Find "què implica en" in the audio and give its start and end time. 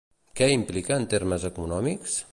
0.39-1.05